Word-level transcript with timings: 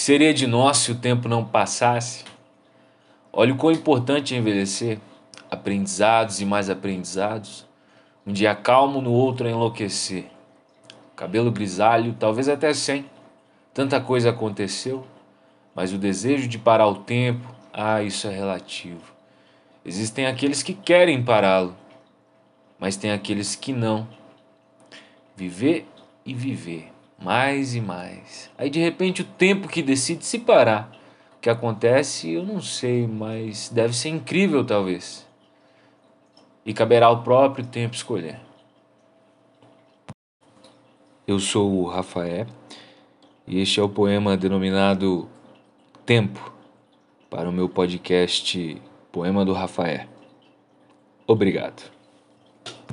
que 0.00 0.04
seria 0.04 0.32
de 0.32 0.46
nós 0.46 0.78
se 0.78 0.92
o 0.92 0.94
tempo 0.94 1.28
não 1.28 1.44
passasse? 1.44 2.24
Olha 3.30 3.52
o 3.52 3.56
quão 3.58 3.70
importante 3.70 4.34
é 4.34 4.38
envelhecer. 4.38 4.98
Aprendizados 5.50 6.40
e 6.40 6.46
mais 6.46 6.70
aprendizados. 6.70 7.66
Um 8.26 8.32
dia 8.32 8.54
calmo, 8.54 9.02
no 9.02 9.12
outro 9.12 9.46
enlouquecer. 9.46 10.24
Cabelo 11.14 11.50
grisalho, 11.50 12.16
talvez 12.18 12.48
até 12.48 12.72
sem. 12.72 13.04
Tanta 13.74 14.00
coisa 14.00 14.30
aconteceu, 14.30 15.06
mas 15.74 15.92
o 15.92 15.98
desejo 15.98 16.48
de 16.48 16.56
parar 16.58 16.86
o 16.86 17.00
tempo, 17.00 17.54
ah, 17.70 18.02
isso 18.02 18.26
é 18.26 18.30
relativo. 18.34 19.04
Existem 19.84 20.24
aqueles 20.24 20.62
que 20.62 20.72
querem 20.72 21.22
pará-lo, 21.22 21.76
mas 22.78 22.96
tem 22.96 23.10
aqueles 23.10 23.54
que 23.54 23.70
não. 23.70 24.08
Viver 25.36 25.86
e 26.24 26.32
viver, 26.32 26.90
mais 27.20 27.74
e 27.74 27.80
mais. 27.80 28.50
Aí 28.56 28.70
de 28.70 28.80
repente 28.80 29.22
o 29.22 29.24
tempo 29.24 29.68
que 29.68 29.82
decide 29.82 30.24
se 30.24 30.38
parar. 30.38 30.90
O 31.36 31.40
que 31.40 31.50
acontece, 31.50 32.30
eu 32.30 32.44
não 32.44 32.60
sei, 32.60 33.06
mas 33.06 33.68
deve 33.68 33.94
ser 33.94 34.10
incrível 34.10 34.64
talvez. 34.64 35.26
E 36.64 36.74
caberá 36.74 37.06
ao 37.06 37.22
próprio 37.22 37.64
tempo 37.64 37.94
escolher. 37.94 38.38
Eu 41.26 41.38
sou 41.38 41.80
o 41.80 41.86
Rafael 41.86 42.46
e 43.46 43.60
este 43.60 43.80
é 43.80 43.82
o 43.82 43.88
poema 43.88 44.36
denominado 44.36 45.28
Tempo 46.04 46.52
para 47.30 47.48
o 47.48 47.52
meu 47.52 47.68
podcast 47.68 48.82
Poema 49.12 49.44
do 49.44 49.52
Rafael. 49.52 50.08
Obrigado. 51.26 51.99